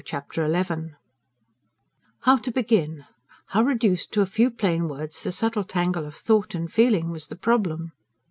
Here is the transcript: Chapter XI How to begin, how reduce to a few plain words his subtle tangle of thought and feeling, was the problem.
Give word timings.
Chapter 0.03 0.51
XI 0.51 0.95
How 2.21 2.35
to 2.37 2.49
begin, 2.51 3.05
how 3.49 3.61
reduce 3.61 4.07
to 4.07 4.21
a 4.21 4.25
few 4.25 4.49
plain 4.49 4.87
words 4.87 5.21
his 5.21 5.35
subtle 5.37 5.63
tangle 5.63 6.07
of 6.07 6.15
thought 6.15 6.55
and 6.55 6.73
feeling, 6.73 7.11
was 7.11 7.27
the 7.27 7.35
problem. 7.35 7.91